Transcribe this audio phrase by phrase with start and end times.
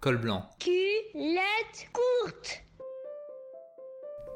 [0.00, 0.44] Col blanc.
[0.60, 2.62] Culotte courte.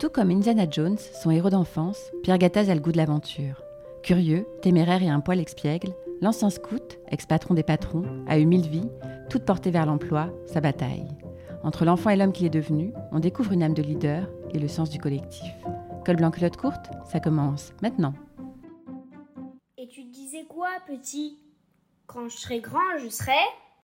[0.00, 3.62] Tout comme Indiana Jones, son héros d'enfance, Pierre Gattaz a le goût de l'aventure.
[4.03, 8.90] Curieux, téméraire et un poil expiègle, l'ancien scout, ex-patron des patrons, a eu mille vies,
[9.30, 11.07] toutes portées vers l'emploi, sa bataille.
[11.63, 14.67] Entre l'enfant et l'homme qu'il est devenu, on découvre une âme de leader et le
[14.67, 15.54] sens du collectif.
[16.04, 18.14] Col blanc culotte courte, ça commence maintenant.
[19.79, 21.39] Et tu disais quoi, petit?
[22.08, 23.39] Quand je serai grand, je serai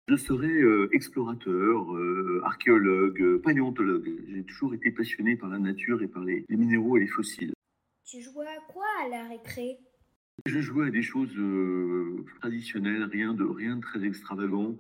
[0.09, 4.11] je serai euh, explorateur, euh, archéologue, euh, paléontologue.
[4.29, 7.55] J'ai toujours été passionné par la nature et par les, minéraux et les fossiles.
[8.05, 9.79] Tu jouais à quoi à la récré?
[10.45, 11.35] Je jouais à des choses
[12.41, 14.77] traditionnelles, rien de, rien de très extravagant.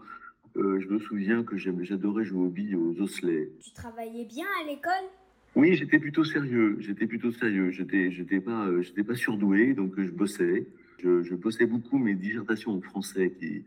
[0.56, 3.50] je me souviens que j'adorais jouer aux billes aux osselets.
[3.62, 5.08] Tu travaillais bien à l'école?
[5.54, 6.76] Oui, j'étais plutôt sérieux.
[6.80, 7.70] J'étais plutôt sérieux.
[7.70, 10.66] J'étais, j'étais pas, j'étais pas surdoué, donc je bossais.
[11.02, 13.64] Je, je bossais beaucoup mes dissertations en français qui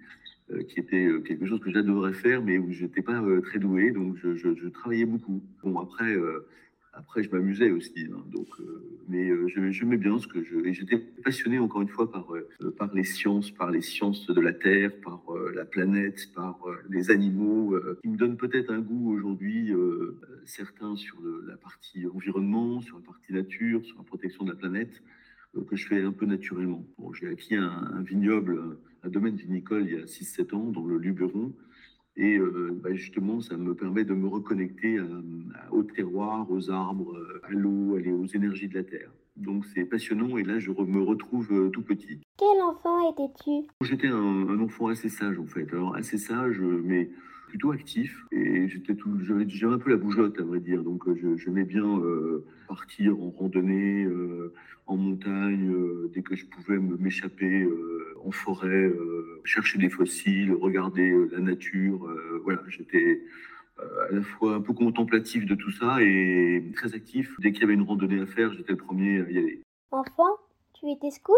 [0.67, 3.59] qui était euh, quelque chose que j'adorais faire, mais où je n'étais pas euh, très
[3.59, 5.44] doué, donc je, travaillais beaucoup.
[5.64, 6.16] Bon, après,
[6.94, 8.48] après je m'amusais aussi, hein, donc,
[9.09, 9.30] mais
[9.72, 10.66] j'aimais bien ce que je.
[10.66, 12.28] Et j'étais passionné, encore une fois, par,
[12.78, 15.23] par les sciences, par les sciences de la Terre, par
[15.54, 19.73] la planète, par les animaux, qui me donnent peut-être un goût aujourd'hui,
[20.45, 21.17] certains sur
[21.48, 25.02] la partie environnement, sur la partie nature, sur la protection de la planète
[25.66, 26.86] que je fais un peu naturellement.
[26.98, 30.97] Bon, j'ai acquis un, vignoble, un domaine vinicole il y a 6-7 ans dans le
[30.97, 31.53] Luberon.
[32.16, 34.99] Et euh, bah, justement, ça me permet de me reconnecter
[35.72, 39.11] au terroir, aux arbres, à l'eau, aux énergies de la terre.
[39.38, 42.19] Donc c'est passionnant et là je me retrouve euh, tout petit.
[42.38, 43.67] Quel enfant étais-tu?
[43.81, 45.71] J'étais un, un, enfant assez sage en fait.
[45.71, 47.11] Alors assez sage, mais
[47.48, 51.16] plutôt actif et j'étais tout, j'avais un peu la bougeotte à vrai dire, donc euh,
[51.16, 54.54] je, j'aimais bien euh, partir en randonnée, euh,
[54.86, 55.73] en montagne,
[56.14, 57.67] dès que je pouvais m'échapper
[58.23, 58.89] en forêt,
[59.44, 62.09] chercher des fossiles, regarder la nature.
[62.45, 63.22] voilà, j'étais
[63.77, 67.36] à la fois un peu contemplatif de tout ça et très actif.
[67.39, 69.61] Dès qu'il y avait une randonnée à faire, j'étais le premier à y aller.
[69.92, 70.38] Enfant,
[70.73, 71.36] tu étais scout?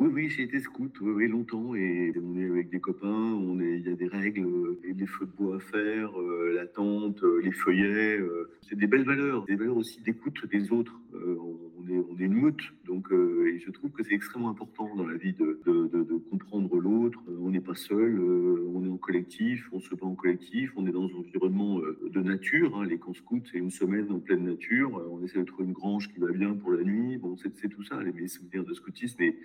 [0.00, 3.80] Oui, oui, j'ai été scout oui, longtemps et on est avec des copains, on est,
[3.80, 4.48] il y a des règles,
[4.82, 8.18] les feux de bois à faire, euh, la tente, euh, les feuillets.
[8.18, 10.98] Euh, c'est des belles valeurs, des valeurs aussi d'écoute des autres.
[11.12, 15.06] on, est, on est une meute, donc et je trouve que c'est extrêmement important dans
[15.06, 17.20] la vie de, de, comprendre l'autre.
[17.40, 20.92] On n'est pas seul, on est en collectif, on se bat en collectif, on est
[20.92, 22.76] dans un environnement de nature.
[22.76, 22.86] Hein.
[22.86, 25.02] les camps scouts, c'est une semaine en pleine nature.
[25.10, 27.16] On essaie de trouver une grange qui va bien pour la nuit.
[27.18, 29.22] Bon, c'est tout ça, les souvenirs de scoutisme.
[29.22, 29.36] Et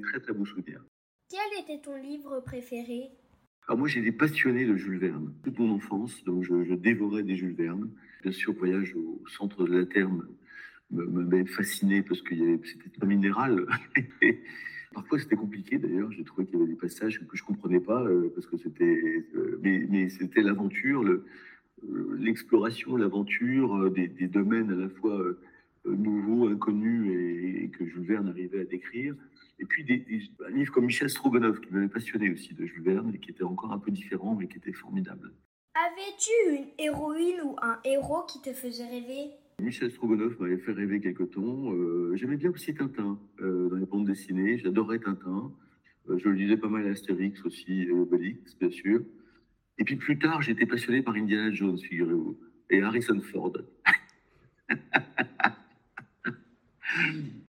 [0.00, 0.84] très très beaux souvenirs.
[1.28, 3.10] Quel était ton livre préféré?
[3.66, 7.56] Alors moi, j'étais passionné de Jules Verne toute mon enfance, donc je, dévorais des Jules
[7.56, 7.90] Verne.
[8.22, 10.08] Bien sûr, Voyage au centre de la Terre
[10.90, 13.66] m'avait fasciné parce que c'était un minéral.
[14.94, 16.12] Parfois, c'était compliqué d'ailleurs.
[16.12, 19.24] J'ai trouvé qu'il y avait des passages que je comprenais pas euh, parce que c'était,
[19.34, 21.24] euh, mais, c'était l'aventure, euh,
[22.18, 25.20] l'exploration, l'aventure des, domaines à la fois
[25.86, 29.14] nouveaux, inconnus et, que Jules Verne arrivait à décrire.
[29.58, 30.04] Et puis des,
[30.46, 33.44] un livre comme Michel Strogonoff, qui m'avait passionné aussi de Jules Verne, et qui était
[33.44, 35.32] encore un peu différent, mais qui était formidable.
[35.74, 39.30] Avais-tu une héroïne ou un héros qui te faisait rêver?
[39.60, 41.72] Michel Strogonoff m'avait fait rêver quelque temps.
[41.72, 44.58] Euh, j'aimais bien aussi Tintin euh, dans les bandes dessinées.
[44.58, 45.52] J'adorais Tintin.
[46.08, 49.02] Euh, je lisais pas mal Astérix aussi, et Obélix, bien sûr.
[49.78, 52.38] Et puis plus tard, j'étais passionné par Indiana Jones, figurez-vous,
[52.70, 53.52] et Harrison Ford.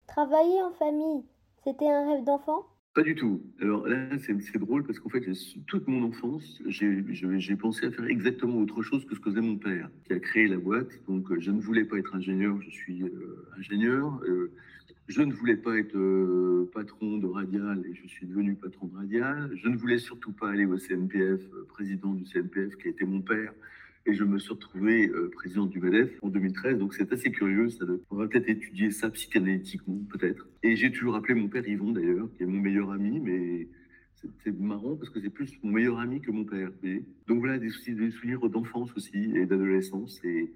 [0.07, 1.25] Travailler en famille,
[1.65, 2.67] c'était un rêve d'enfant?
[2.97, 3.43] Pas du tout.
[3.61, 5.23] Alors là, c'est drôle parce qu'en fait,
[5.67, 9.57] toute mon enfance, j'ai pensé à faire exactement autre chose que ce que faisait mon
[9.57, 10.89] père, qui a créé la boîte.
[11.07, 14.19] Donc, euh, je ne voulais pas être ingénieur, je suis euh, ingénieur.
[14.27, 14.51] Euh,
[15.09, 15.93] je ne voulais pas être
[16.73, 19.51] patron de Radial et je suis devenu patron de Radial.
[19.55, 23.21] Je ne voulais surtout pas aller au CNPF, président du CNPF, qui a été mon
[23.21, 23.53] père
[24.07, 26.79] et je me suis retrouvé euh, président du MEDEF en 2013.
[26.79, 27.69] Donc c'est assez curieux.
[27.71, 30.49] Ça on va peut-être étudier ça psychanalytiquement, peut-être.
[30.63, 33.69] Et j'ai toujours appelé mon père Yvon d'ailleurs, qui est mon meilleur ami, mais
[34.43, 36.71] c'est marrant parce que c'est plus mon meilleur ami que mon père.
[37.27, 40.21] Donc voilà, des, souvenirs d'enfance aussi et d'adolescence.
[40.25, 40.53] Et,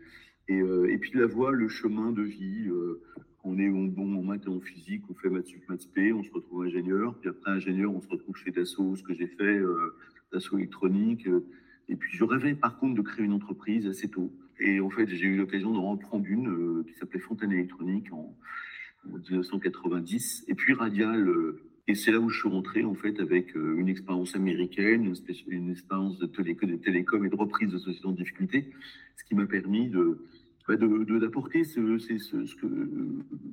[0.48, 2.68] et, euh, et, puis la voie, le chemin de vie.
[2.68, 3.02] Euh,
[3.42, 6.22] on est bon en maths et en physique, on fait maths sup, maths p, on
[6.22, 7.14] se retrouve ingénieur.
[7.20, 9.96] Puis après ingénieur, on se retrouve chez Dassault, ce que j'ai fait, euh,
[10.30, 11.26] Dassault électronique.
[11.90, 14.32] Et puis je rêvais par contre de créer une entreprise assez tôt.
[14.60, 18.34] Et en fait, j'ai eu l'occasion de reprendre une euh, qui s'appelait Fontaine Électronique en,
[19.04, 20.44] 1990.
[20.48, 23.78] Et puis Radial, euh, et c'est là où je suis rentré en fait avec euh,
[23.78, 25.12] une expérience américaine,
[25.48, 28.70] une, expérience de, télé, de télécom et de reprise de société en difficulté,
[29.16, 30.26] ce qui m'a permis de
[30.68, 32.66] bah, d'apporter ce, ce, ce, que,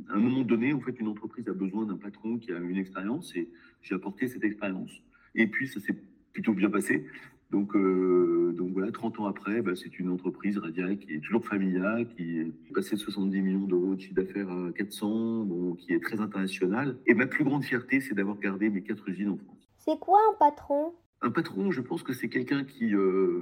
[0.10, 2.78] à un moment donné, en fait, une entreprise a besoin d'un patron qui a une
[2.78, 3.50] expérience et
[3.82, 4.92] j'ai apporté cette expérience.
[5.34, 5.98] Et puis, ça s'est
[6.34, 7.08] plutôt bien passé.
[7.52, 11.46] Donc, euh, donc voilà, 30 ans après, bah, c'est une entreprise radiale qui est toujours
[11.46, 15.94] familiale, qui est passée de 70 millions d'euros de chiffre d'affaires à 400, bon, qui
[15.94, 16.98] est très internationale.
[17.06, 19.70] Et ma plus grande fierté, c'est d'avoir gardé mes quatre usines en France.
[19.78, 20.94] C'est quoi un patron?
[21.22, 23.42] Un patron, je pense que c'est quelqu'un qui, euh,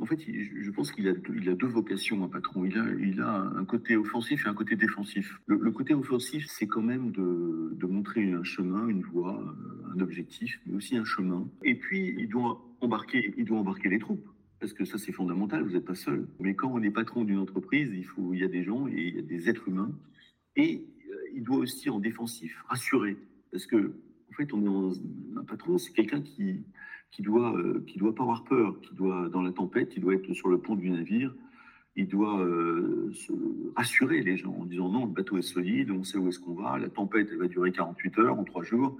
[0.00, 2.64] en fait, je pense qu'il a, il a deux vocations, un patron.
[2.64, 5.38] Il a, il a un côté offensif et un côté défensif.
[5.46, 10.00] Le, côté offensif, c'est quand même de, de, montrer un chemin, une voie, euh, un
[10.00, 11.46] objectif, mais aussi un chemin.
[11.62, 14.26] Et puis, il doit il doit embarquer les troupes.
[14.60, 16.26] Parce que ça, c'est fondamental, vous n'êtes pas seul.
[16.40, 18.94] Mais quand on est patron d'une entreprise, il, faut, il y a des gens et
[18.96, 19.92] il y a des êtres humains.
[20.56, 23.16] Et euh, il doit aussi en défensif, rassurer.
[23.52, 23.94] Parce que,
[24.30, 26.64] en fait, on est un patron, c'est quelqu'un qui,
[27.10, 30.32] qui doit, euh, doit pas avoir peur, qui doit, dans la tempête, il doit être
[30.32, 31.34] sur le pont du navire,
[31.96, 33.32] il doit euh, se
[33.76, 36.54] rassurer les gens en disant non, le bateau est solide, on sait où est-ce qu'on
[36.54, 38.98] va, la tempête, elle va durer 48 heures, en trois jours,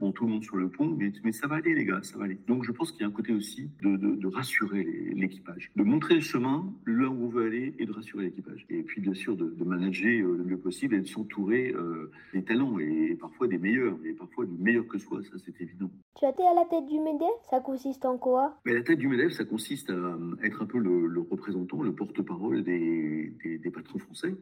[0.00, 2.18] bon, tout le monde sur le pont, mais, mais, ça va aller, les gars, ça
[2.18, 2.38] va aller.
[2.48, 6.14] Donc, je pense qu'il y a un côté aussi de, de, rassurer l'équipage, de montrer
[6.14, 8.64] le chemin, là où on veut aller, et de rassurer l'équipage.
[8.70, 12.10] Et puis, bien sûr, de, de manager euh, le mieux possible et de s'entourer euh,
[12.32, 15.90] des talents, et parfois des meilleurs, et parfois des meilleurs que soi, ça c'est évident.
[16.18, 18.58] Tu as été à la tête du MEDEF, ça consiste en quoi?
[18.64, 21.94] Mais La tête du MEDEF, ça consiste à être un peu le, le représentant, le
[21.94, 24.34] porte-parole des, des, des patrons français.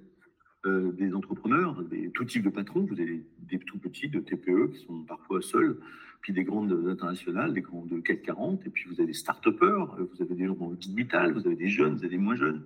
[0.66, 2.80] Euh, des entrepreneurs, des, tout type de patrons.
[2.80, 5.78] Vous avez des tout petits de TPE qui sont parfois seuls,
[6.20, 9.94] puis des grandes internationales, des grandes de CAC 40, et puis vous avez des start-upers,
[10.00, 12.18] euh, vous avez des gens dans le digital, vous avez des jeunes, vous avez des
[12.18, 12.64] moins jeunes.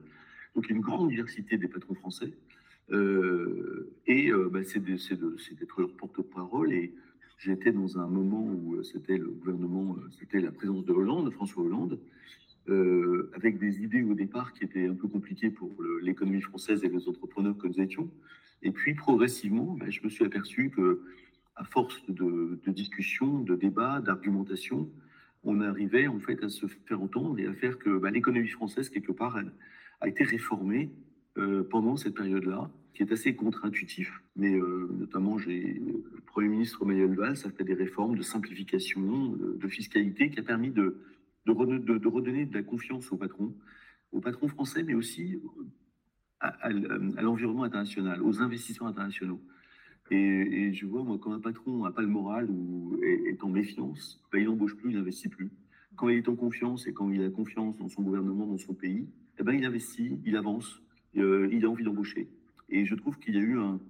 [0.56, 2.32] Donc une grande diversité des patrons français.
[2.92, 6.72] Euh, et bah, c'est d'être leur porte-parole.
[6.72, 6.94] Et
[7.36, 11.98] j'étais dans un moment où c'était le gouvernement, c'était la présence de Hollande, François Hollande,
[12.68, 15.70] euh, avec des idées au départ qui étaient un peu compliquées pour
[16.00, 18.10] l'économie française et les entrepreneurs que nous étions.
[18.62, 21.02] Et puis progressivement, ben, je me suis aperçu que,
[21.56, 24.88] à force de, discussions, de débats, d'argumentation,
[25.44, 28.88] on arrivait en fait à se faire entendre et à faire que ben, l'économie française
[28.88, 29.38] quelque part
[30.00, 30.90] a été réformée
[31.38, 34.22] euh, pendant cette période-là, qui est assez contre-intuitif.
[34.36, 39.36] Mais euh, notamment, j'ai le Premier ministre Manuel Valls a fait des réformes de simplification,
[39.36, 40.98] de fiscalité, qui a permis de
[41.46, 41.52] de,
[42.08, 43.54] redonner de la confiance aux patrons,
[44.12, 45.40] aux patrons français, mais aussi
[46.40, 49.40] à, l'environnement international, aux investisseurs internationaux.
[50.10, 54.20] Et, je vois, moi, quand un patron n'a pas le moral ou est, en méfiance,
[54.30, 55.50] ben, il n'embauche plus, il n'investit plus.
[55.96, 58.74] Quand il est en confiance et quand il a confiance dans son gouvernement, dans son
[58.74, 59.08] pays,
[59.38, 60.82] eh ben, il investit, il avance,
[61.16, 62.28] euh, il a envie d'embaucher.
[62.68, 63.80] Et je trouve qu'il y a eu un,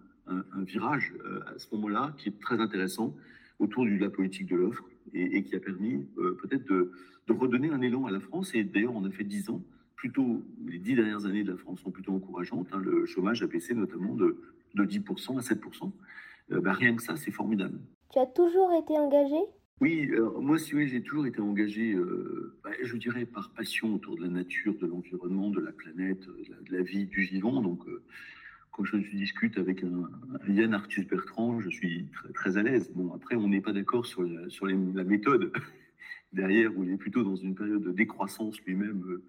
[0.65, 3.15] virage euh, à ce moment-là qui est très intéressant
[3.59, 4.85] autour de la politique de l'offre
[5.15, 6.93] et, qui a permis euh, peut-être de,
[7.27, 8.55] de, redonner un élan à la France.
[8.55, 9.63] Et d'ailleurs, on a fait dix ans.
[9.97, 12.69] Plutôt, les dix dernières années de la France sont plutôt encourageantes.
[12.73, 12.81] Hein.
[12.81, 14.37] Le chômage a baissé notamment de,
[14.75, 15.93] de 10% à 7%.
[16.53, 17.79] Euh, bah, rien que ça, c'est formidable.
[18.13, 19.37] Tu as toujours été engagé?
[19.81, 20.11] Oui,
[20.41, 24.23] moi, si oui, j'ai toujours été engagé, euh, bah, je dirais, par passion autour de
[24.23, 27.61] la nature, de l'environnement, de la planète, de la, vie, du vivant.
[27.61, 27.81] Donc,
[28.73, 30.11] quand je discute avec un,
[30.49, 32.91] Yann Arthus Bertrand, je suis très, à l'aise.
[32.95, 35.53] Bon, après, on n'est pas d'accord sur, la, méthode
[36.33, 39.25] derrière, il est plutôt dans une période de décroissance lui-même euh,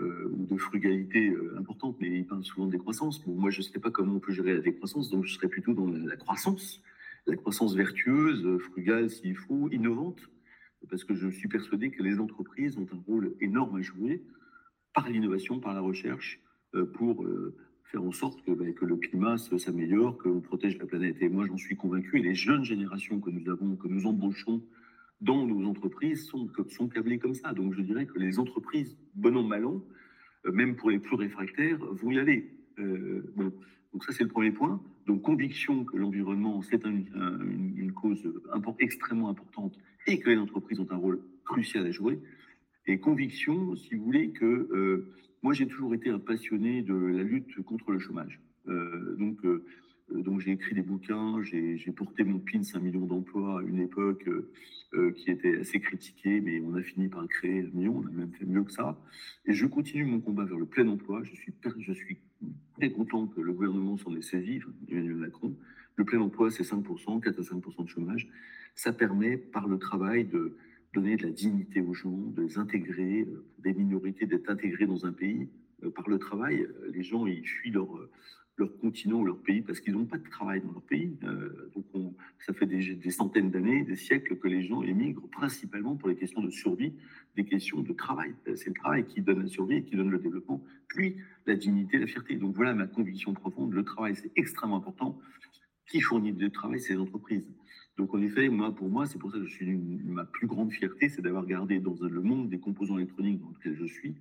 [0.00, 3.24] euh, ou de frugalité euh, importante, mais il parle souvent de décroissance.
[3.24, 5.48] Bon, moi, je ne sais pas comment on peut gérer la décroissance, donc je serais
[5.48, 6.82] plutôt dans la, croissance,
[7.26, 10.20] la croissance vertueuse, frugale s'il faut, innovante,
[10.90, 14.22] parce que je suis persuadé que les entreprises ont un rôle énorme à jouer
[14.92, 16.40] par l'innovation, par la recherche,
[16.92, 17.26] pour
[17.90, 21.16] faire en sorte que, ben, que le climat s'améliore, qu'on protège la planète.
[21.20, 22.18] Et moi, j'en suis convaincu.
[22.18, 24.62] Et les jeunes générations que nous avons, que nous embauchons
[25.20, 27.52] dans nos entreprises sont, sont câblées comme ça.
[27.52, 29.82] Donc, je dirais que les entreprises, bon an, mal an,
[30.46, 32.50] euh, même pour les plus réfractaires, vont y aller.
[32.78, 33.22] Euh.
[33.92, 34.80] Donc, ça, c'est le premier point.
[35.06, 38.20] Donc, conviction que l'environnement, c'est une, cause
[38.78, 42.18] extrêmement importante et que les entreprises ont un rôle crucial à jouer.
[42.86, 45.12] Et conviction, si vous voulez, que euh,
[45.46, 48.40] moi, j'ai toujours été un passionné de la lutte contre le chômage.
[48.66, 49.64] Euh, donc, euh,
[50.10, 54.28] donc j'ai écrit des bouquins, j'ai porté mon PIN 5 millions d'emplois à une époque
[54.92, 58.10] euh, qui était assez critiquée, mais on a fini par créer un million, on a
[58.10, 59.00] même fait mieux que ça.
[59.44, 61.22] Et je continue mon combat vers le plein emploi.
[61.22, 62.18] Je suis, je suis
[62.76, 65.54] très content que le gouvernement s'en ait saisi, Emmanuel Macron.
[65.94, 68.28] Le plein emploi, c'est 5%, 4 à 5% de chômage.
[68.74, 70.56] Ça permet, par le travail, de,
[70.96, 75.04] donner de la dignité aux gens, de les intégrer, euh, des minorités d'être intégrées dans
[75.04, 75.48] un pays
[75.84, 76.62] euh, par le travail.
[76.62, 77.88] Euh, les gens, ils fuient leur,
[78.56, 81.18] leur continent, leur pays, parce qu'ils n'ont pas de travail dans leur pays.
[81.74, 81.84] donc
[82.38, 86.16] ça fait des, des centaines d'années, des siècles que les gens émigrent principalement pour les
[86.16, 86.94] questions de survie,
[87.36, 88.32] des questions de travail.
[88.54, 91.98] C'est le travail qui donne la survie et qui donne le développement, puis la dignité,
[91.98, 92.36] la fierté.
[92.36, 95.18] Donc voilà ma conviction profonde, le travail c'est extrêmement important.
[95.88, 97.48] Qui fournit du travail, c'est les entreprises.
[97.96, 99.74] Donc en effet, moi, pour moi, c'est pour ça que je suis
[100.04, 103.74] ma plus grande fierté, c'est d'avoir gardé dans le monde des composants électroniques dans lequel
[103.76, 104.14] je suis,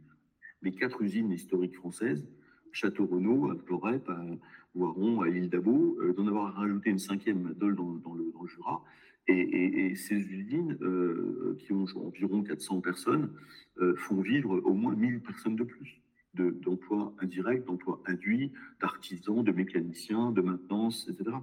[0.61, 2.25] les quatre usines historiques françaises,
[2.71, 4.25] Château Renault, à Florette, à
[4.73, 8.83] Voiron, à l'île d'Abo, euh, d'en avoir rajouté une cinquième à dans, le, Jura.
[9.27, 13.31] Et, ces usines, euh, qui ont environ 400 personnes,
[13.79, 16.01] euh, font vivre au moins 1000 personnes de plus
[16.35, 18.51] d'emplois indirects, d'emplois induits,
[18.81, 21.37] d'artisans, de mécaniciens, de maintenance, etc.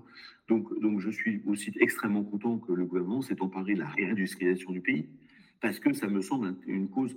[0.48, 4.72] Donc, donc je suis aussi extrêmement content que le gouvernement s'est emparé de la réindustrialisation
[4.72, 5.08] du pays,
[5.60, 7.16] parce que ça me semble une cause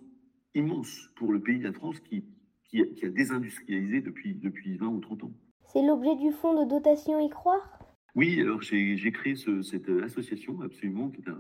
[0.54, 2.26] immense pour le pays de la France qui,
[2.64, 5.32] qui, a désindustrialisé depuis, depuis 20 ou 30 ans.
[5.74, 7.75] C'est l'objet du fonds de dotation Y croire?
[8.16, 11.38] Oui, alors j'ai créé cette association, absolument, qui est un,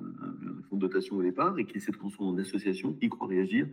[0.70, 3.67] fonds de dotation au départ et qui s'est transformé en association, Y croire réagir,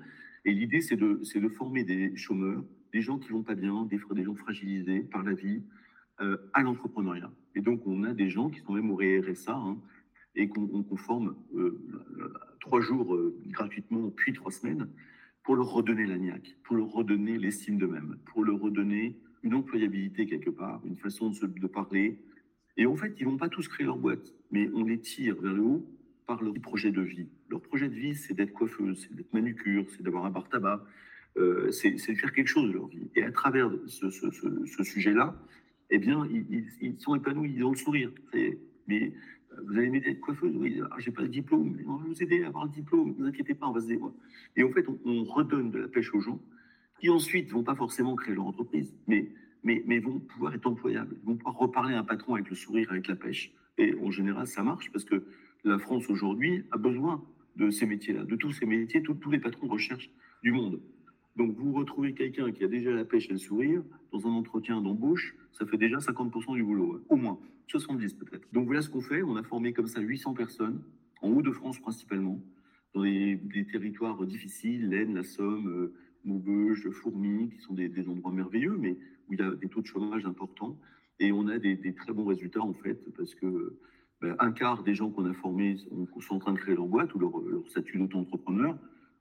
[0.45, 4.35] et l'idée, c'est de, former des chômeurs, des gens qui vont pas bien, des, gens
[4.35, 5.63] fragilisés par la vie,
[6.21, 7.33] euh, à l'entrepreneuriat.
[7.55, 9.79] Et donc, on a des gens qui sont même au RSA hein,
[10.35, 11.81] et qu'on forme euh,
[12.61, 14.89] trois jours euh, gratuitement, puis trois semaines,
[15.43, 20.27] pour leur redonner la niaque, pour leur redonner l'estime d'eux-mêmes, pour leur redonner une employabilité
[20.27, 22.19] quelque part, une façon de parler.
[22.77, 25.53] Et en fait, ils vont pas tous créer leur boîte, mais on les tire vers
[25.53, 25.87] le haut
[26.27, 27.29] par leur projet de vie.
[27.49, 30.85] Leur projet de vie, c'est d'être coiffeuse, c'est d'être manucure, c'est d'avoir un bar tabac,
[31.37, 33.11] euh, c'est de faire quelque chose de leur vie.
[33.15, 35.37] Et à travers ce, sujet-là,
[35.91, 38.13] eh bien, ils, sont épanouis, ils ont le sourire.
[38.89, 39.13] Mais
[39.53, 40.57] euh, vous allez m'aider à être coiffeuse?
[40.57, 43.11] Oui, ah, j'ai pas le diplôme, mais on va vous aider à avoir le diplôme,
[43.11, 44.01] ne vous inquiétez pas, on va se dire.
[44.57, 46.41] Et en fait, on, redonne de la pêche aux gens
[47.01, 49.33] qui ensuite vont pas forcément créer leur entreprise, mais,
[49.65, 52.91] mais, mais vont pouvoir être employables, vont pouvoir reparler à un patron avec le sourire,
[52.91, 53.53] avec la pêche.
[53.79, 55.25] Et en général, ça marche parce que
[55.65, 57.23] la France aujourd'hui a besoin
[57.57, 60.11] de ces métiers-là, de tous ces métiers, tous les patrons de recherche
[60.43, 60.81] du monde.
[61.37, 64.81] Donc vous retrouvez quelqu'un qui a déjà la pêche et le sourire dans un entretien
[64.81, 67.39] d'embauche, ça fait déjà 50% du boulot, au moins,
[67.69, 68.47] 70 peut-être.
[68.53, 70.83] Donc voilà ce qu'on fait, on a formé comme ça 800 personnes,
[71.23, 72.39] en Haut-de-France principalement,
[72.95, 73.39] dans des,
[73.71, 78.97] territoires difficiles, l'Aisne, la Somme, euh, Maubeuge, Fourmi, qui sont des, endroits merveilleux, mais
[79.29, 80.79] où il y a des taux de chômage importants.
[81.19, 83.79] Et on a des, des très bons résultats en fait, parce que
[84.23, 85.77] ben, un quart des gens qu'on a formés
[86.21, 87.33] sont en train de créer leur boîte ou leur,
[87.69, 88.79] statut d'auto-entrepreneur.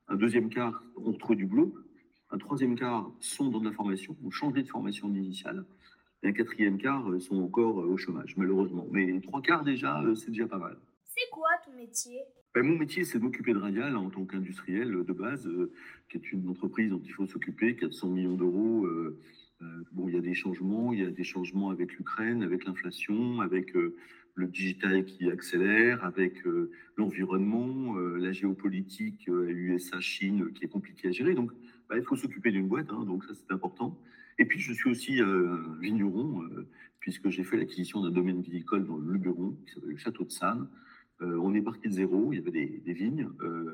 [0.08, 1.74] Un deuxième quart ont retrouvé du boulot.
[2.30, 5.66] Un troisième quart sont dans de la formation, ont changé de formation initiale.
[6.22, 8.86] Et un quatrième quart euh, sont encore euh, au chômage, malheureusement.
[8.92, 10.78] Mais trois quarts déjà, euh, c'est déjà pas mal.
[11.04, 12.22] C'est quoi ton métier?
[12.54, 15.50] Ben, Mon métier, c'est de m'occuper de Radial en tant qu'industriel de base,
[16.10, 18.88] qui est une entreprise dont il faut s'occuper, 400 millions d'euros.
[19.92, 23.42] Bon, il y a des changements, il y a des changements avec l'Ukraine, avec l'inflation,
[23.42, 23.74] avec
[24.36, 31.10] le digital qui accélère, avec euh, l'environnement, euh, la géopolitique USA-Chine euh, qui est compliquée
[31.10, 31.34] à gérer.
[31.34, 31.52] Donc,
[31.90, 34.00] bah, il faut s'occuper d'une boîte, hein, donc ça c'est important.
[34.40, 35.20] Et puis, je suis aussi
[35.82, 36.42] vigneron,
[37.00, 40.32] puisque j'ai fait l'acquisition d'un domaine viticole dans le Luberon, qui s'appelle le Château de
[40.32, 40.68] Sannes.
[41.20, 43.30] on est parti de zéro, il y avait des, vignes,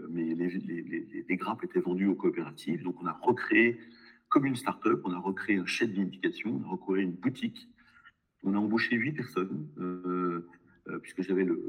[0.10, 2.84] mais les, les, grappes étaient vendues aux coopératives.
[2.84, 3.80] Donc, on a recréé,
[4.38, 7.68] comme une start-up, on a recréé un chef de vinification, on a recréé une boutique
[8.44, 10.48] on a embauché huit personnes, euh,
[10.90, 11.60] euh, puisque j'avais le,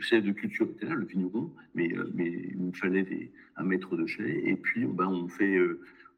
[0.00, 3.96] chef de culture était là, le vigneron, mais, euh, mais il me fallait un maître
[3.96, 4.42] de chai.
[4.44, 5.56] Et puis, ben, on fait,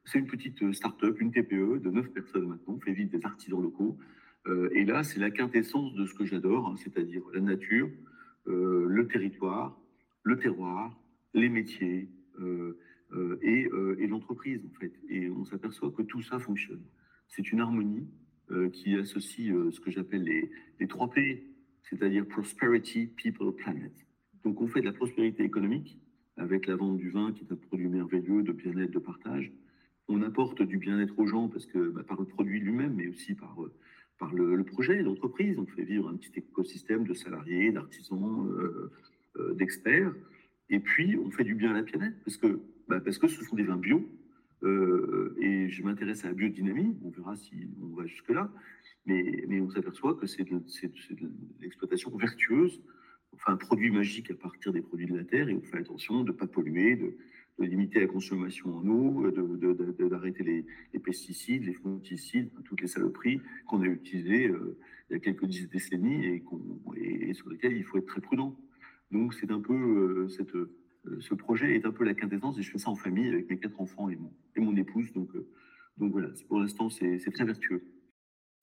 [0.06, 3.62] c'est une petite start-up, une TPE de neuf personnes maintenant, on fait vivre des artisans
[3.62, 3.98] locaux.
[4.72, 7.90] et là, c'est la quintessence de ce que j'adore, hein, c'est-à-dire la nature,
[8.46, 9.78] le territoire,
[10.22, 10.98] le terroir,
[11.34, 12.08] les métiers
[13.42, 14.92] et, et l'entreprise, en fait.
[15.08, 16.82] Et on s'aperçoit que tout ça fonctionne.
[17.28, 18.08] C'est une harmonie
[18.52, 20.50] euh, qui associe euh, ce que j'appelle les,
[20.80, 21.46] les, trois P,
[21.84, 23.92] c'est-à-dire Prosperity, People, Planet.
[24.42, 26.00] Donc on fait de la prospérité économique
[26.36, 29.52] avec la vente du vin qui est un produit merveilleux de bien-être, de partage.
[30.08, 33.36] On apporte du bien-être aux gens parce que bah, par le produit lui-même, mais aussi
[33.36, 33.72] par, euh,
[34.18, 35.56] par le, projet, l'entreprise.
[35.56, 38.50] On fait vivre un petit écosystème de salariés, d'artisans,
[39.54, 40.12] d'experts.
[40.70, 42.60] Et puis on fait du bien à la planète parce que,
[42.90, 44.04] bah, parce que ce sont des vins bio
[44.64, 48.52] euh, et je m'intéresse à la biodynamie, on verra si on va jusque-là,
[49.06, 50.60] mais, on s'aperçoit que c'est de,
[51.60, 52.82] l'exploitation vertueuse,
[53.32, 56.24] enfin un produit magique à partir des produits de la terre, et on fait attention
[56.24, 57.16] de ne pas polluer, de,
[57.60, 63.86] limiter la consommation en eau, d'arrêter les, pesticides, les fongicides, toutes les saloperies qu'on a
[63.86, 64.78] utilisées euh,
[65.10, 66.42] il y a quelques décennies et,
[66.96, 68.58] et, sur lesquelles il faut être très prudent.
[69.10, 70.54] Donc c'est un peu euh, cette
[71.20, 73.58] ce projet est un peu la quintessence et je fais ça en famille avec mes
[73.58, 75.12] quatre enfants et mon, et mon épouse.
[75.12, 75.48] Donc, euh,
[75.96, 77.82] donc voilà, pour l'instant, c'est très vertueux.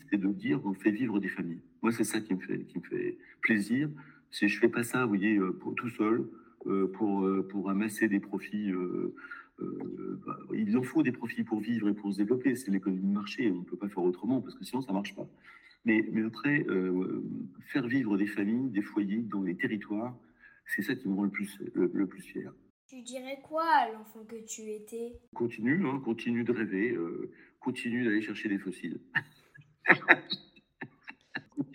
[0.10, 1.62] C'est de dire on fait vivre des familles.
[1.82, 3.89] Moi, c'est ça qui me fait, qui me fait plaisir.
[4.32, 6.27] C'est je fais pas ça, vous voyez, euh, tout seul,
[6.94, 8.72] pour, pour amasser des profits
[9.60, 12.56] bah, il en faut des profits pour vivre et pour se développer.
[12.56, 13.50] C'est l'économie de marché.
[13.51, 15.29] On ne peut pas faire autrement parce que sinon ça ne marche pas.
[15.86, 16.65] Mais, mais après,
[17.67, 20.17] faire vivre des familles, des foyers dans les territoires,
[20.67, 22.53] c'est ça qui me rend le plus, le, plus fier.
[22.88, 25.19] Tu dirais quoi à l'enfant que tu étais?
[25.33, 26.97] Continue, hein, continue de rêver,
[27.59, 29.00] continue d'aller chercher des fossiles.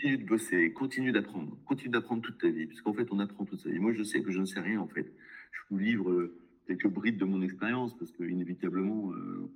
[0.02, 3.44] continue de bosser, continue d'apprendre, continue d'apprendre toute ta vie, parce qu'en fait, on apprend
[3.44, 3.78] toute sa vie.
[3.78, 5.12] Moi, je sais que je ne sais rien, en fait.
[5.52, 6.34] Je vous livre euh,
[6.66, 9.50] quelques brides de mon expérience, parce que inévitablement, euh,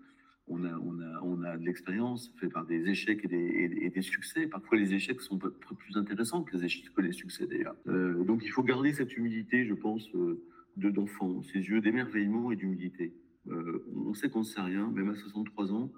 [0.48, 3.90] on, a, on, a, on a de l'expérience fait par des échecs et des, et,
[3.90, 4.46] des, succès.
[4.46, 7.76] Parfois, les échecs sont plus intéressants que les, échecs, que les succès, d'ailleurs.
[7.88, 12.56] Euh, donc, il faut garder cette humilité, je pense, de d'enfant, ces yeux d'émerveillement et
[12.56, 13.14] d'humilité.
[13.48, 15.90] on sait qu'on ne sait rien, même à 63 ans,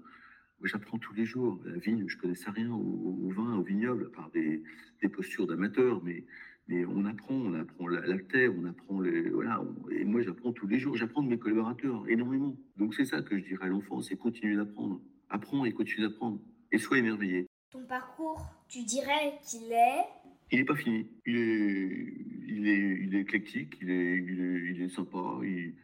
[0.64, 1.60] J'apprends tous les jours.
[1.64, 4.62] La vigne, je connaissais rien au, vin, au vignoble, par des,
[5.00, 6.24] des postures d'amateurs, mais,
[6.68, 9.62] mais on apprend, on apprend la, terre, on apprend les, voilà.
[9.90, 10.96] et moi, j'apprends tous les jours.
[10.96, 12.54] J'apprends de mes collaborateurs énormément.
[12.76, 15.00] Donc c'est ça que je dirais à l'enfant, c'est continuer d'apprendre.
[15.30, 16.40] Apprends et continue d'apprendre.
[16.70, 17.46] Et sois émerveillé.
[17.70, 20.04] Ton parcours, tu dirais qu'il est?
[20.52, 21.06] Il n'est pas fini.
[21.24, 22.14] Il est,
[22.46, 23.78] il est, il est éclectique.
[23.80, 25.40] Il est, il est, il est sympa.
[25.42, 25.74] Il,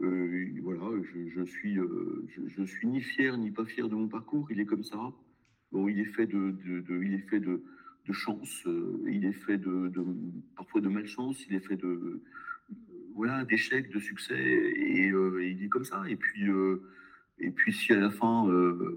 [0.00, 3.94] euh, voilà, je, je suis, euh, je, je, suis ni fier ni pas fier de
[3.94, 4.50] mon parcours.
[4.50, 5.12] Il est comme ça.
[5.70, 7.62] Bon, il est fait de, de, de il est fait de,
[8.06, 8.62] de chance.
[8.66, 9.90] Euh, il est fait de,
[10.56, 11.44] parfois de malchance.
[11.48, 12.22] Il est fait de
[13.14, 14.38] voilà d'échecs, de succès.
[14.38, 16.02] Et, et, il est comme ça.
[16.08, 16.46] Et puis
[17.40, 18.46] et puis si à la fin,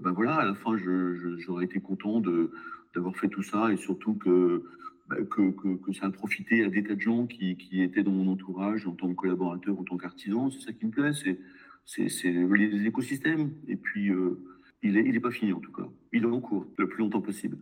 [0.02, 2.50] ben voilà, à la fin, j'aurais été content de
[2.94, 4.64] d'avoir fait tout ça et surtout que
[5.08, 8.10] bah, que, que, ça a profité à des tas de gens qui, qui, étaient dans
[8.10, 10.50] mon entourage en tant que collaborateur en tant qu'artisan.
[10.50, 13.52] C'est ça qui me plaît, c'est les écosystèmes.
[13.68, 14.38] Et puis, euh,
[14.82, 15.88] il n'est il est pas fini en tout cas.
[16.12, 17.56] Il est en cours le plus longtemps possible.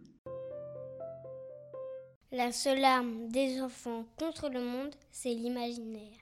[2.33, 6.19] La seule arme des enfants contre le monde, c'est l'imaginaire.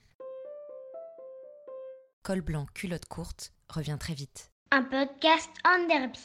[2.22, 4.50] Col blanc, culotte courte revient très vite.
[4.70, 6.20] Un podcast en derby.